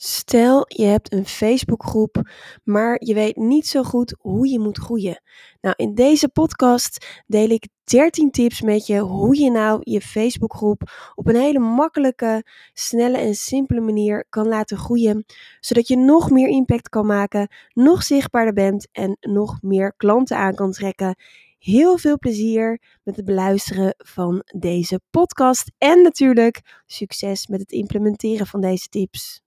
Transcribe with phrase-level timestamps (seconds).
[0.00, 2.30] Stel, je hebt een Facebookgroep,
[2.64, 5.22] maar je weet niet zo goed hoe je moet groeien.
[5.60, 10.82] Nou, in deze podcast deel ik 13 tips met je hoe je nou je Facebookgroep
[11.14, 15.24] op een hele makkelijke, snelle en simpele manier kan laten groeien,
[15.60, 20.54] zodat je nog meer impact kan maken, nog zichtbaarder bent en nog meer klanten aan
[20.54, 21.16] kan trekken.
[21.58, 28.46] Heel veel plezier met het beluisteren van deze podcast en natuurlijk succes met het implementeren
[28.46, 29.46] van deze tips.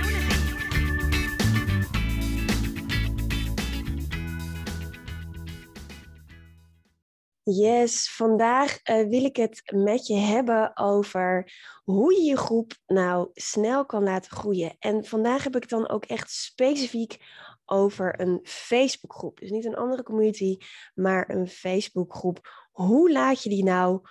[7.43, 11.53] Yes, vandaag uh, wil ik het met je hebben over
[11.83, 14.75] hoe je je groep nou snel kan laten groeien.
[14.79, 17.17] En vandaag heb ik dan ook echt specifiek
[17.65, 19.39] over een Facebookgroep.
[19.39, 20.57] Dus niet een andere community,
[20.93, 22.67] maar een Facebookgroep.
[22.71, 24.01] Hoe laat je die nou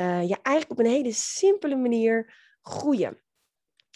[0.00, 3.20] uh, ja, eigenlijk op een hele simpele manier groeien?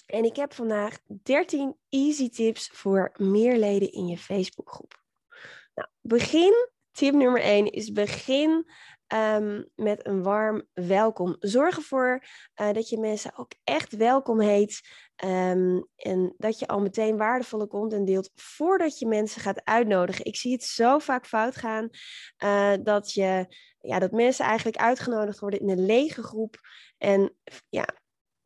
[0.06, 5.02] En ik heb vandaag 13 easy tips voor meer leden in je Facebookgroep.
[5.74, 6.68] Nou, begin
[7.00, 8.66] tip nummer 1 is begin
[9.14, 11.36] um, met een warm welkom.
[11.38, 12.24] Zorg ervoor
[12.60, 14.80] uh, dat je mensen ook echt welkom heet.
[15.24, 20.24] Um, en dat je al meteen waardevolle content deelt voordat je mensen gaat uitnodigen.
[20.24, 21.88] Ik zie het zo vaak fout gaan
[22.44, 23.46] uh, dat, je,
[23.80, 26.56] ja, dat mensen eigenlijk uitgenodigd worden in een lege groep.
[26.98, 27.34] En
[27.68, 27.86] ja,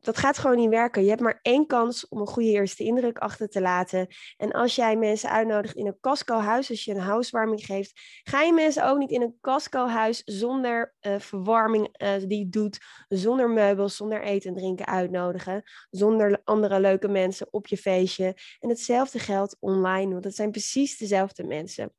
[0.05, 1.03] dat gaat gewoon niet werken.
[1.03, 4.07] Je hebt maar één kans om een goede eerste indruk achter te laten.
[4.37, 8.53] En als jij mensen uitnodigt in een Casco-huis, als je een housewarming geeft, ga je
[8.53, 14.23] mensen ook niet in een Casco-huis zonder uh, verwarming uh, die doet, zonder meubels, zonder
[14.23, 18.37] eten en drinken uitnodigen, zonder andere leuke mensen op je feestje.
[18.59, 21.93] En hetzelfde geldt online, want het zijn precies dezelfde mensen.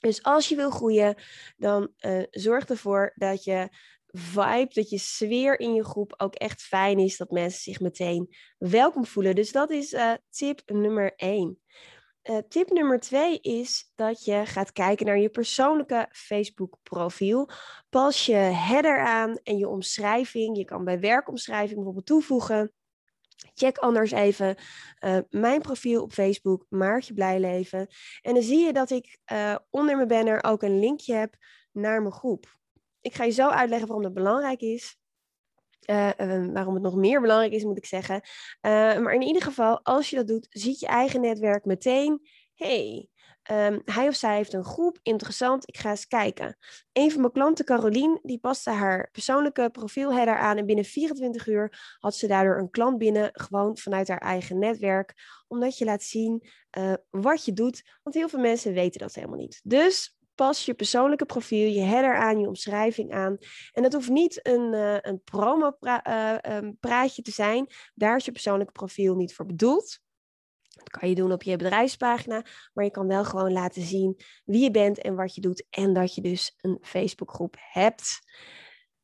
[0.00, 1.14] Dus als je wil groeien,
[1.56, 3.68] dan uh, zorg ervoor dat je
[4.12, 8.34] vibe, dat je sfeer in je groep ook echt fijn is, dat mensen zich meteen
[8.58, 9.34] welkom voelen.
[9.34, 11.58] Dus dat is uh, tip nummer 1.
[12.22, 17.48] Uh, eh, tip nummer 2 is dat je gaat kijken naar je persoonlijke Facebook profiel.
[17.88, 20.56] Pas je header aan en je omschrijving.
[20.56, 22.72] Je kan bij werkomschrijving bijvoorbeeld toevoegen.
[23.54, 24.56] Check anders even
[25.04, 27.86] uh, mijn profiel op Facebook, Maartje Blijleven.
[28.22, 29.18] En dan zie je dat ik
[29.70, 31.36] onder mijn banner ook een linkje heb
[31.72, 32.58] naar mijn groep.
[33.00, 34.96] Ik ga je zo uitleggen waarom dat belangrijk is.
[35.90, 38.14] Uh, uh, waarom het nog meer belangrijk is, moet ik zeggen.
[38.14, 42.28] Uh, maar in ieder geval, als je dat doet, ziet je eigen netwerk meteen.
[42.54, 43.08] hey,
[43.50, 46.56] um, hij of zij heeft een groep, interessant, ik ga eens kijken.
[46.92, 50.56] Een van mijn klanten, Carolien, die paste haar persoonlijke profielheader aan.
[50.56, 55.14] En binnen 24 uur had ze daardoor een klant binnen, gewoon vanuit haar eigen netwerk.
[55.48, 56.48] Omdat je laat zien
[57.10, 57.82] wat je doet.
[58.02, 59.60] Want heel veel mensen weten dat helemaal niet.
[59.64, 63.36] Dus pas je persoonlijke profiel, je header aan, je omschrijving aan.
[63.72, 67.66] En dat hoeft niet een, uh, een promo-praatje te zijn.
[67.94, 70.00] Daar is je persoonlijke profiel niet voor bedoeld.
[70.68, 74.62] Dat kan je doen op je bedrijfspagina, maar je kan wel gewoon laten zien wie
[74.62, 78.18] je bent en wat je doet en dat je dus een Facebookgroep hebt.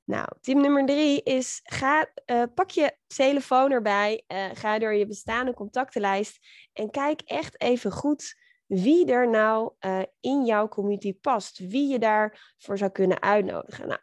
[0.04, 5.54] Nou, tip nummer drie is: ga, uh, pak je telefoon erbij, ga door je bestaande
[5.54, 6.38] contactenlijst
[6.72, 11.58] en kijk echt even goed wie er nou uh, in jouw community past.
[11.58, 13.88] Wie je daarvoor zou kunnen uitnodigen.
[13.88, 14.00] Nou,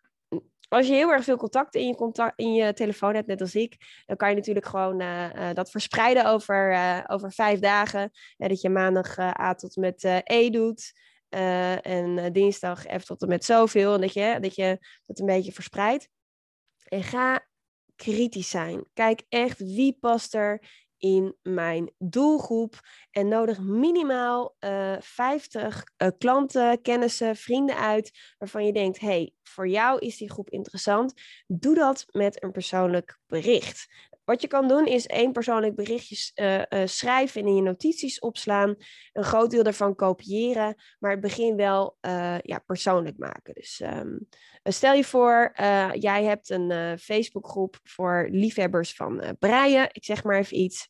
[0.70, 3.56] als je heel erg veel contacten in je, contact, in je telefoon hebt, net als
[3.56, 8.12] ik, dan kan je natuurlijk gewoon uh, uh, dat verspreiden over, over vijf dagen.
[8.38, 10.94] dat je maandag A tot en met E doet.
[11.30, 13.94] en dinsdag F tot en met zoveel.
[13.94, 16.10] En dat je, dat je dat een beetje verspreidt.
[16.88, 17.46] En ga
[17.96, 18.86] kritisch zijn.
[18.94, 22.80] Kijk echt wie past er in mijn doelgroep
[23.12, 29.68] en nodig minimaal uh, 50 uh, klanten, kennissen, vrienden uit waarvan je denkt: hey, voor
[29.68, 31.14] jou is die groep interessant.
[31.48, 33.88] Doe dat met een persoonlijk bericht.
[34.24, 38.20] Wat je kan doen is één persoonlijk berichtje uh, uh, schrijven en in je notities
[38.20, 38.76] opslaan.
[39.14, 43.54] Een groot deel daarvan kopiëren, maar het begin wel uh, ja, persoonlijk maken.
[43.54, 44.28] Dus um,
[44.64, 45.52] stel je voor,
[45.94, 49.90] jij hebt een Facebookgroep voor liefhebbers van breien.
[49.92, 50.90] Ik zeg maar even iets.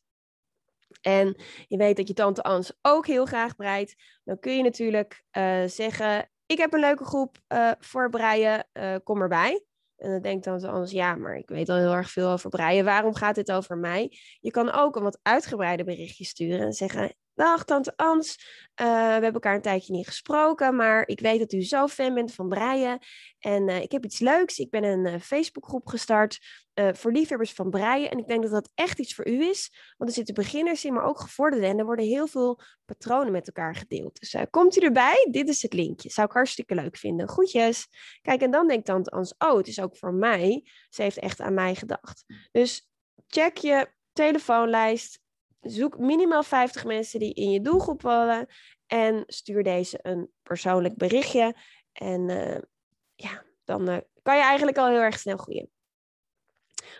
[1.00, 1.36] En
[1.66, 3.94] je weet dat je tante Ans ook heel graag breidt.
[4.24, 5.24] Dan kun je natuurlijk
[5.66, 7.38] zeggen: ik heb een leuke groep
[7.78, 8.68] voor breien,
[9.02, 9.64] kom erbij.
[10.02, 12.84] En dan denkt dan anders, ja, maar ik weet al heel erg veel over breien.
[12.84, 14.18] Waarom gaat dit over mij?
[14.40, 18.38] Je kan ook een wat uitgebreide berichtje sturen en zeggen: Dag, tante Ans.
[18.80, 22.14] Uh, we hebben elkaar een tijdje niet gesproken, maar ik weet dat u zo fan
[22.14, 22.98] bent van breien.
[23.38, 24.58] En uh, ik heb iets leuks.
[24.58, 26.38] Ik ben een uh, Facebookgroep gestart
[26.74, 28.10] voor liefhebbers van breien.
[28.10, 29.92] En ik denk dat dat echt iets voor u is.
[29.96, 31.68] Want er zitten beginners in, maar ook gevorderden.
[31.68, 34.20] En er worden heel veel patronen met elkaar gedeeld.
[34.20, 35.28] Dus komt u erbij?
[35.30, 36.10] Dit is het linkje.
[36.10, 37.28] Zou ik hartstikke leuk vinden.
[37.28, 37.88] Groetjes.
[38.22, 40.66] Kijk, en dan denkt tante Ans, oh, het is ook voor mij.
[40.88, 42.24] Ze heeft echt aan mij gedacht.
[42.52, 42.90] Dus
[43.26, 45.21] check je telefoonlijst
[45.62, 48.46] zoek minimaal 50 mensen die in je doelgroep vallen
[48.86, 51.56] en stuur deze een persoonlijk berichtje.
[51.92, 52.58] En uh,
[53.14, 55.70] ja, dan uh, kan je eigenlijk al heel erg snel groeien.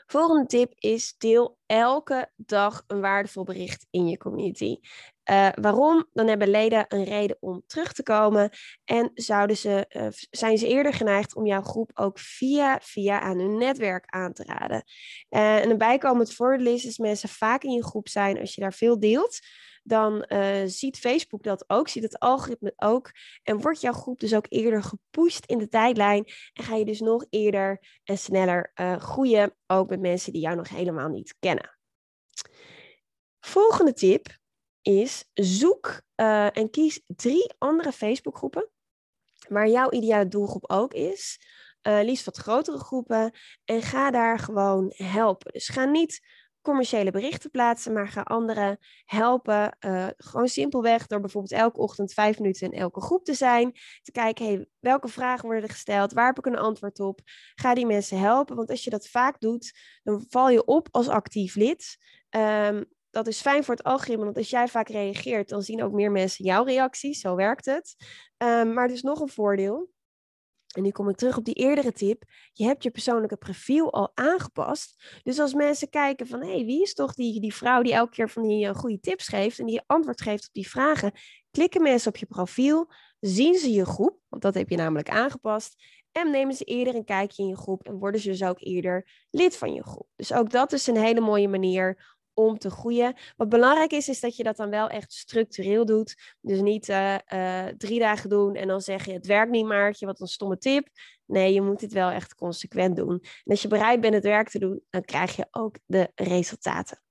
[0.07, 4.79] Volgende tip is deel elke dag een waardevol bericht in je community.
[5.31, 6.09] Uh, waarom?
[6.13, 8.51] Dan hebben leden een reden om terug te komen
[8.85, 13.39] en zouden ze, uh, zijn ze eerder geneigd om jouw groep ook via, via aan
[13.39, 14.85] hun netwerk aan te raden.
[15.31, 18.61] Uh, en een bijkomend voordeel is, als mensen vaak in je groep zijn als je
[18.61, 19.39] daar veel deelt,
[19.83, 20.25] dan
[20.67, 23.11] ziet Facebook dat ook, ziet het algoritme ook
[23.43, 27.01] en wordt jouw groep dus ook eerder gepusht in de tijdlijn en ga je dus
[27.01, 31.79] nog eerder en sneller groeien, ook met mensen die jou nog helemaal niet kennen.
[33.41, 34.41] Volgende tip
[34.83, 38.71] is zoek uh, en kies drie andere Facebookgroepen
[39.49, 41.41] waar jouw ideale doelgroep ook is.
[41.83, 43.33] Uh, liefst wat grotere groepen.
[43.65, 45.53] En ga daar gewoon helpen.
[45.53, 46.21] Dus ga niet
[46.61, 49.77] commerciële berichten plaatsen, maar ga anderen helpen.
[49.81, 53.73] Uh, gewoon simpelweg door bijvoorbeeld elke ochtend vijf minuten in elke groep te zijn.
[54.03, 56.13] Te kijken, hey, welke vragen worden gesteld?
[56.13, 57.21] Waar heb ik een antwoord op?
[57.55, 58.57] Ga die mensen helpen.
[58.57, 61.99] Want als je dat vaak doet, dan val je op als actief lid.
[62.31, 65.93] Um, dat is fijn voor het algoritme, want als jij vaak reageert, dan zien ook
[65.93, 67.21] meer mensen jouw reacties.
[67.21, 67.97] Zo werkt het.
[68.39, 69.91] Um, maar er is nog een voordeel.
[70.75, 72.23] En nu kom ik terug op die eerdere tip.
[72.53, 75.21] Je hebt je persoonlijke profiel al aangepast.
[75.23, 78.15] Dus als mensen kijken van, hé, hey, wie is toch die, die vrouw die elke
[78.15, 81.13] keer van die uh, goede tips geeft en die antwoord geeft op die vragen,
[81.51, 85.75] klikken mensen op je profiel, zien ze je groep, want dat heb je namelijk aangepast,
[86.13, 89.27] en nemen ze eerder een kijkje in je groep en worden ze dus ook eerder
[89.31, 90.09] lid van je groep.
[90.17, 93.15] Dus ook dat is een hele mooie manier om te groeien.
[93.37, 96.15] Wat belangrijk is, is dat je dat dan wel echt structureel doet.
[96.41, 100.07] Dus niet uh, uh, drie dagen doen en dan zeg je het werkt niet, Maartje,
[100.07, 100.89] wat een stomme tip.
[101.27, 103.21] Nee, je moet het wel echt consequent doen.
[103.21, 107.03] En als je bereid bent het werk te doen, dan krijg je ook de resultaten.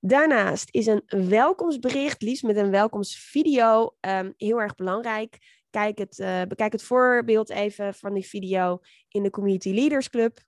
[0.00, 5.38] Daarnaast is een welkomstbericht, liefst met een welkomstvideo, um, heel erg belangrijk.
[5.70, 8.78] Kijk het, uh, bekijk het voorbeeld even van die video
[9.08, 10.38] in de Community Leaders Club.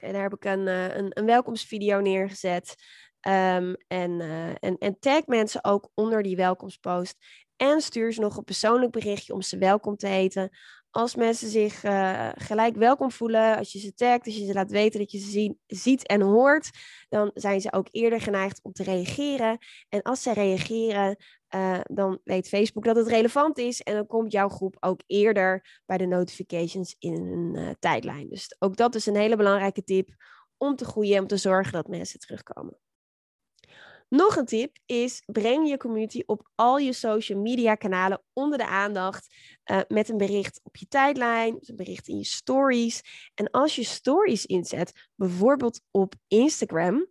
[0.00, 2.74] En daar heb ik een, uh, een, een welkomstvideo neergezet.
[3.20, 7.16] En, uh, en, en tag mensen ook onder die welkomstpost.
[7.56, 10.50] En stuur ze nog een persoonlijk berichtje om ze welkom te heten.
[10.90, 14.70] Als mensen zich uh, gelijk welkom voelen, als je ze tagt, als je ze laat
[14.70, 16.70] weten dat je ze zien, ziet en hoort,
[17.08, 19.58] dan zijn ze ook eerder geneigd om te reageren.
[19.88, 21.16] En als ze reageren,
[21.54, 25.80] uh, dan weet Facebook dat het relevant is en dan komt jouw groep ook eerder
[25.86, 28.28] bij de notifications in een uh, tijdlijn.
[28.28, 30.08] Dus ook dat is een hele belangrijke tip
[30.56, 32.78] om te groeien en om te zorgen dat mensen terugkomen.
[34.10, 38.66] Nog een tip is breng je community op al je social media kanalen onder de
[38.66, 39.34] aandacht
[39.70, 43.02] uh, met een bericht op je tijdlijn, een bericht in je stories.
[43.34, 47.06] En als je stories inzet, bijvoorbeeld op Instagram,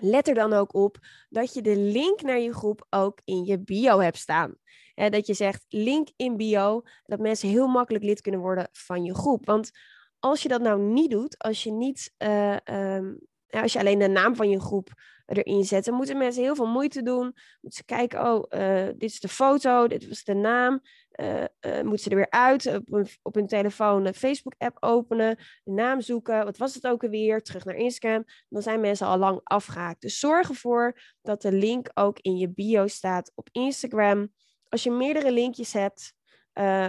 [0.00, 3.58] let er dan ook op dat je de link naar je groep ook in je
[3.58, 4.54] bio hebt staan.
[4.94, 9.14] dat je zegt link in bio, dat mensen heel makkelijk lid kunnen worden van je
[9.14, 9.46] groep.
[9.46, 9.70] Want
[10.18, 13.18] als je dat nou niet doet, als je niet, uh, um,
[13.50, 14.90] als je alleen de naam van je groep
[15.26, 17.36] erin zet, dan moeten mensen heel veel moeite doen.
[17.60, 20.80] Moeten ze kijken, oh, uh, dit is de foto, dit was de naam.
[21.20, 21.44] Uh,
[21.82, 26.00] moeten ze er weer uit, op hun, op hun telefoon een Facebook-app openen, de naam
[26.00, 26.44] zoeken.
[26.44, 27.42] Wat was het ook alweer?
[27.42, 28.24] Terug naar Instagram.
[28.48, 30.00] Dan zijn mensen al lang afgehaakt.
[30.00, 34.32] Dus zorg ervoor dat de link ook in je bio staat op Instagram.
[34.68, 36.12] Als je meerdere linkjes hebt,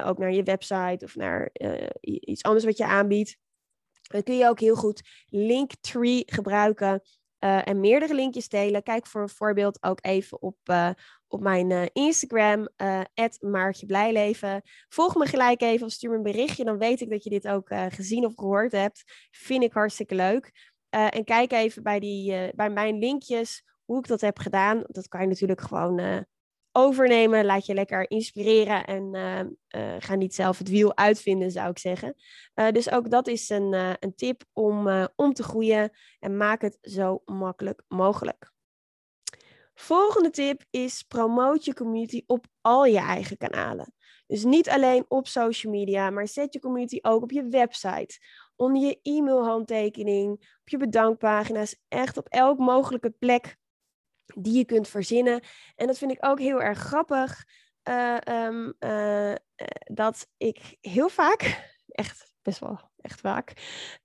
[0.04, 1.50] ook naar je website of naar
[2.02, 3.38] iets anders wat je aanbiedt,
[4.14, 7.02] dan kun je ook heel goed Linktree gebruiken.
[7.40, 8.84] Uh, en meerdere linkjes delen.
[8.84, 10.90] Kijk voor een voorbeeld ook even op, uh,
[11.28, 12.68] op mijn uh, Instagram,
[13.40, 14.62] Maartje Blijleven.
[14.90, 16.64] Volg me gelijk even of stuur me een berichtje.
[16.64, 19.04] Dan weet ik dat je dit ook gezien of gehoord hebt.
[19.32, 20.52] Vind ik hartstikke leuk.
[20.90, 24.84] en kijk even bij, die, bij mijn linkjes hoe ik dat heb gedaan.
[24.88, 26.26] Dat kan je natuurlijk gewoon
[26.72, 27.46] overnemen.
[27.46, 31.80] Laat je lekker inspireren en uh, uh, ga niet zelf het wiel uitvinden, zou ik
[31.80, 32.16] zeggen.
[32.56, 36.78] Uh, dus ook dat is een, een tip om, om te groeien en maak het
[36.82, 38.52] zo makkelijk mogelijk.
[39.74, 43.94] Volgende tip is promote je community op al je eigen kanalen.
[44.28, 48.20] Dus niet alleen op social media, maar zet je community ook op je website,
[48.56, 53.58] onder je e-mailhandtekening, op je bedankpagina's, echt op elk mogelijke plek
[54.36, 55.42] die je kunt verzinnen.
[55.76, 57.46] En dat vind ik ook heel erg grappig,
[57.90, 59.34] uh, um, uh,
[59.84, 63.54] dat ik heel vaak, echt best wel echt vaak,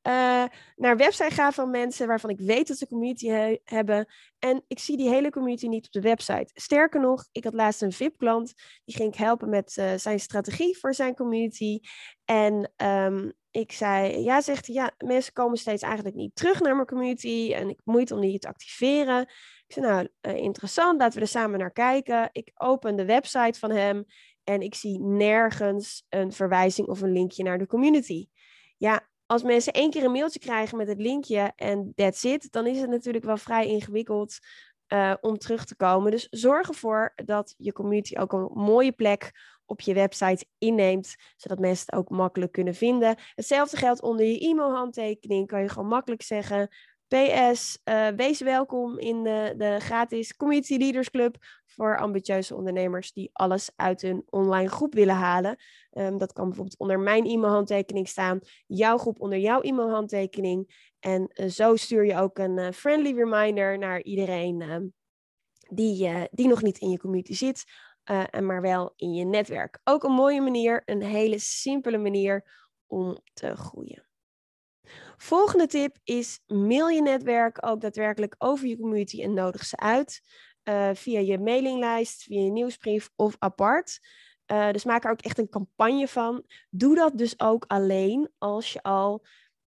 [0.02, 0.44] uh,
[0.76, 4.12] naar website ga van mensen waarvan ik weet dat ze community hebben.
[4.38, 6.50] En ik zie die hele community niet op de website.
[6.54, 8.54] Sterker nog, ik had laatst een VIP-klant,
[8.84, 11.80] die ging ik helpen met zijn strategie voor zijn community.
[12.24, 16.74] En um, ik zei, ja, zegt hij, ja, mensen komen steeds eigenlijk niet terug naar
[16.74, 19.28] mijn community en ik moeite om die te activeren.
[19.76, 22.28] Nou, uh, interessant, laten we er samen naar kijken.
[22.32, 24.04] Ik open de website van hem
[24.44, 28.28] en ik zie nergens een verwijzing of een linkje naar de community
[28.76, 32.66] ja, als mensen één keer een mailtje krijgen met het linkje en that's it, dan
[32.66, 34.38] is het natuurlijk wel vrij ingewikkeld
[34.88, 36.10] uh, om terug te komen.
[36.10, 39.30] Dus zorg ervoor dat je community ook een mooie plek
[39.66, 43.16] op je website inneemt, zodat mensen het ook makkelijk kunnen vinden.
[43.34, 45.46] Hetzelfde geldt onder je e-mailhandtekening.
[45.46, 46.68] Kan je gewoon makkelijk zeggen:
[47.08, 53.30] PS, uh, wees welkom in de, de gratis Community Leaders Club voor ambitieuze ondernemers die
[53.32, 55.56] alles uit hun online groep willen halen.
[55.92, 60.90] Um, dat kan bijvoorbeeld onder mijn e-mailhandtekening staan, jouw groep onder jouw e-mailhandtekening.
[61.00, 64.86] En uh, zo stuur je ook een uh, friendly reminder naar iedereen ehm,
[65.68, 67.64] die, die nog niet in je community zit,
[68.04, 69.80] en maar wel in je netwerk.
[69.84, 72.44] Ook een mooie manier, een hele simpele manier
[72.86, 74.06] om te groeien.
[75.16, 80.20] Volgende tip is mail je netwerk ook daadwerkelijk over je community en nodig ze uit.
[80.64, 83.98] Uh, via je mailinglijst, via je nieuwsbrief of apart.
[84.52, 86.44] Uh, dus maak er ook echt een campagne van.
[86.70, 89.26] Doe dat dus ook alleen als je al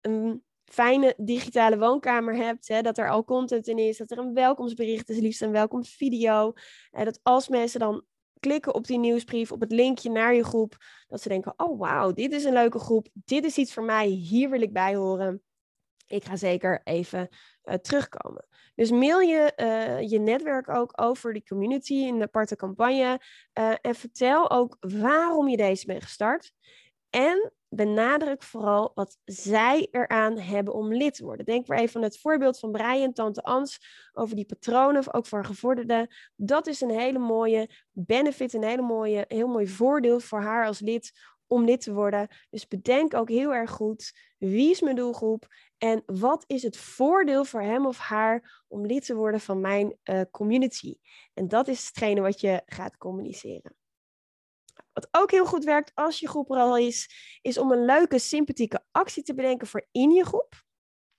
[0.01, 2.67] een fijne digitale woonkamer hebt.
[2.67, 6.53] Hè, dat er al content in is, dat er een welkomstbericht is, liefst een welkomstvideo.
[6.91, 8.05] En dat als mensen dan
[8.47, 10.77] klikken op die nieuwsbrief, op het linkje naar je groep,
[11.07, 14.07] dat ze denken, oh wauw, dit is een leuke groep, dit is iets voor mij,
[14.07, 15.41] hier wil ik bij horen.
[16.07, 17.29] Ik ga zeker even
[17.63, 18.47] uh, terugkomen.
[18.75, 23.21] Dus mail je uh, je netwerk ook over die community in een aparte campagne
[23.59, 26.51] uh, en vertel ook waarom je deze bent gestart.
[27.09, 31.45] En benadruk vooral wat zij eraan hebben om lid te worden.
[31.45, 33.79] Denk maar even aan het voorbeeld van Brian Tante Ans
[34.13, 36.07] over die patronen, ook voor gevorderden.
[36.35, 40.79] Dat is een hele mooie benefit, een hele mooie, heel mooi voordeel voor haar als
[40.79, 41.11] lid
[41.47, 42.27] om lid te worden.
[42.49, 45.47] Dus bedenk ook heel erg goed wie is mijn doelgroep
[45.77, 49.97] en wat is het voordeel voor hem of haar om lid te worden van mijn
[50.03, 50.97] uh, community.
[51.33, 53.75] En dat is hetgene wat je gaat communiceren.
[54.97, 57.09] Wat ook heel goed werkt als je groep er al is,
[57.41, 60.65] is om een leuke, sympathieke actie te bedenken voor in je groep.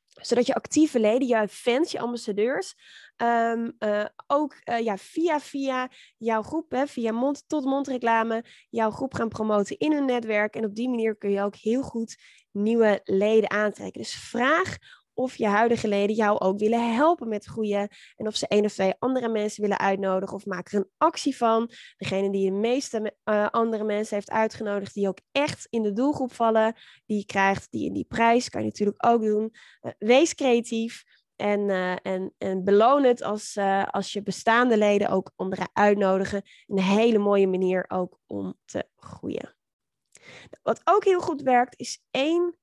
[0.06, 2.75] Zodat je actieve leden, je fans, je ambassadeurs,
[3.16, 9.14] um, uh, ook uh, ja, via, via jouw groep, hè, via mond-tot-mond reclame, jouw groep
[9.14, 10.54] gaan promoten in hun netwerk.
[10.54, 12.16] En op die manier kun je ook heel goed
[12.50, 14.00] nieuwe leden aantrekken.
[14.00, 14.76] Dus vraag
[15.18, 17.88] of je huidige leden jou ook willen helpen met groeien.
[18.16, 20.37] En of ze één of twee andere mensen willen uitnodigen.
[20.37, 21.70] Of maak er een actie van.
[21.96, 24.94] Degene die de meeste uh, andere mensen heeft uitgenodigd.
[24.94, 26.75] Die ook echt in de doelgroep vallen.
[27.06, 28.48] Die krijgt die in die prijs.
[28.48, 29.54] Kan je natuurlijk ook doen.
[29.82, 31.04] Uh, wees creatief.
[31.37, 33.58] En, uh, en, en beloon het als,
[33.90, 36.42] als je bestaande leden ook anderen uitnodigen.
[36.66, 39.56] Een hele mooie manier ook om te groeien.
[40.62, 42.58] Wat ook heel goed werkt, is één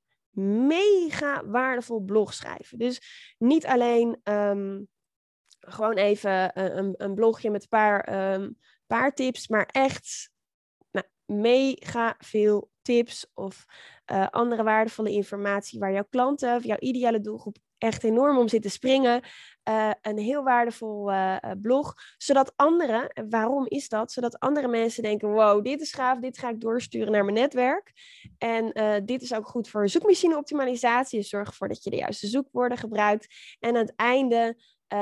[0.67, 2.77] mega waardevol blog schrijven.
[2.77, 3.01] Dus
[3.37, 4.87] niet alleen um,
[5.59, 10.29] gewoon even een, een, blogje met een paar, um, paar tips, maar echt
[10.91, 13.65] nou, mega veel tips of
[14.11, 18.61] uh, andere waardevolle informatie waar jouw klanten of jouw ideale doelgroep echt enorm om zit
[18.61, 19.21] te springen.
[19.69, 24.11] Uh, een heel waardevol uh, blog, zodat anderen, waarom is dat?
[24.11, 27.91] Zodat andere mensen denken, wow, dit is gaaf, dit ga ik doorsturen naar mijn netwerk.
[28.37, 28.71] En
[29.05, 32.77] dit is ook goed voor zoekmachine optimalisatie, dus zorg ervoor dat je de juiste zoekwoorden
[32.77, 33.27] gebruikt.
[33.59, 34.57] En aan het einde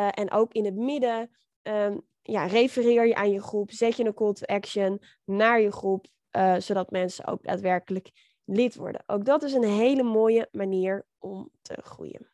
[0.10, 1.30] en ook in het midden,
[1.64, 5.72] um, ja, refereer je aan je groep, zet je een call to action naar je
[5.72, 6.06] groep,
[6.58, 8.12] zodat mensen ook daadwerkelijk
[8.46, 9.04] lid worden.
[9.06, 12.33] Ook dat is een hele mooie manier om te groeien.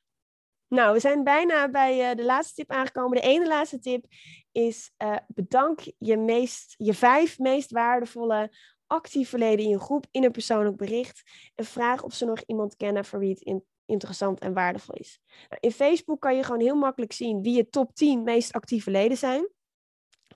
[0.69, 3.17] Nou, we zijn bijna bij uh, de laatste tip aangekomen.
[3.17, 4.05] De ene laatste tip
[4.51, 8.51] is uh, bedank je, meest, je vijf meest waardevolle
[8.88, 11.23] actieve leden in je groep in een persoonlijk bericht.
[11.55, 15.19] En vraag of ze nog iemand kennen voor wie het in, interessant en waardevol is.
[15.49, 18.91] Nou, in Facebook kan je gewoon heel makkelijk zien wie je top 10 meest actieve
[18.91, 19.49] leden zijn.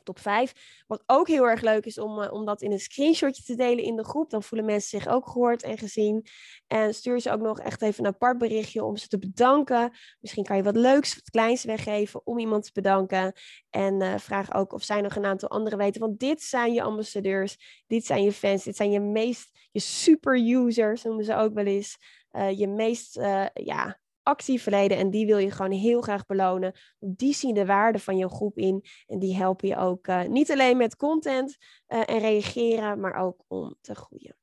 [0.04, 0.84] Top 5.
[0.88, 3.84] Wat ook heel erg leuk is om, uh, om dat in een screenshotje te delen
[3.84, 4.30] in de groep.
[4.30, 6.26] Dan voelen mensen zich ook gehoord en gezien.
[6.68, 9.92] En stuur ze ook nog echt even een apart berichtje om ze te bedanken.
[10.20, 13.34] Misschien kan je wat leuks, wat kleins weggeven om iemand te bedanken.
[13.70, 16.02] En uh, vraag ook of zij nog een aantal anderen weten.
[16.02, 20.38] Want dit zijn je ambassadeurs, dit zijn je fans, dit zijn je meest, je super
[20.40, 21.98] users noemen ze ook wel eens.
[22.32, 23.20] Uh, je meest
[23.54, 26.74] ja, actief verleden en die wil je gewoon heel graag belonen.
[27.00, 30.52] Die zien de waarde van je groep in en die helpen je ook uh, niet
[30.52, 34.36] alleen met content uh, en reageren, maar ook om te groeien.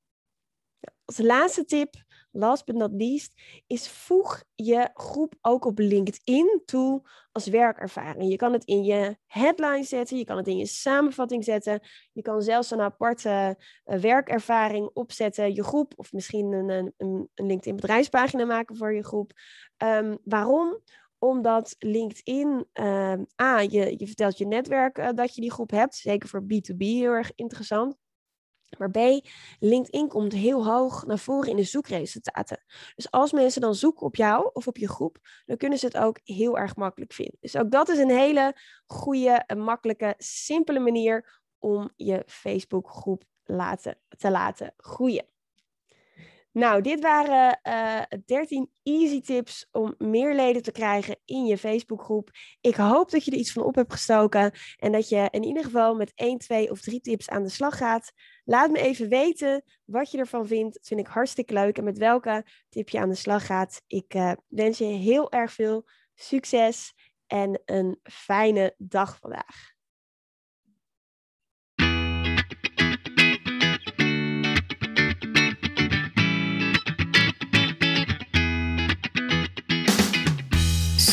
[1.11, 1.95] Als laatste tip
[2.31, 3.33] last but not least,
[3.67, 7.03] is voeg je groep ook op LinkedIn toe
[7.33, 8.31] als werkervaring.
[8.31, 11.81] Je kan het in je headline zetten, je kan het in je samenvatting zetten,
[12.13, 17.47] je kan zelfs een aparte uh, werkervaring opzetten, je groep, of misschien een, een, een
[17.47, 19.33] LinkedIn bedrijfspagina maken voor je groep.
[19.79, 20.81] Um, waarom?
[21.19, 23.13] Omdat LinkedIn, uh,
[23.43, 26.77] A, je, je vertelt je netwerk uh, dat je die groep hebt, zeker voor B2B
[26.77, 28.00] heel erg interessant.
[28.79, 29.27] Maar B,
[29.59, 32.65] LinkedIn komt heel hoog naar voren in de zoekresultaten.
[32.95, 35.97] Dus als mensen dan zoeken op jou of op je groep, dan kunnen ze het
[35.97, 37.37] ook heel erg makkelijk vinden.
[37.41, 44.31] Dus ook dat is een hele goede, makkelijke, simpele manier om je Facebookgroep laten, te
[44.31, 45.27] laten groeien.
[46.53, 51.59] Nou, dit waren uh, eh, 13 easy tips om meer leden te krijgen in je
[51.59, 52.31] Facebookgroep.
[52.61, 55.65] Ik hoop dat je er iets van op hebt gestoken en dat je in ieder
[55.65, 58.13] geval met 1, 2 of 3 tips aan de slag gaat.
[58.45, 60.75] Laat me even weten wat je ervan vindt.
[60.75, 63.83] Dat vind ik hartstikke leuk en met welke tip je aan de slag gaat.
[63.87, 66.95] Ik uh, wens je heel erg veel succes
[67.27, 69.79] en een fijne dag vandaag.